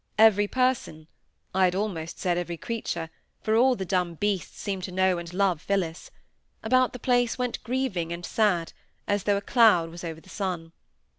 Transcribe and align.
Every 0.17 0.47
person 0.47 1.05
(1 1.51 1.63
had 1.65 1.75
almost 1.75 2.17
said 2.17 2.35
every 2.35 2.57
creature, 2.57 3.11
for 3.43 3.55
all 3.55 3.75
the 3.75 3.85
dumb 3.85 4.15
beasts 4.15 4.59
seemed 4.59 4.81
to 4.85 4.91
know 4.91 5.19
and 5.19 5.31
love 5.31 5.61
Phillis) 5.61 6.09
about 6.63 6.93
the 6.93 6.97
place 6.97 7.37
went 7.37 7.63
grieving 7.63 8.11
and 8.11 8.25
sad, 8.25 8.73
as 9.07 9.25
though 9.25 9.37
a 9.37 9.41
cloud 9.41 9.91
was 9.91 10.03
over 10.03 10.19
the 10.19 10.27
sun. 10.27 10.71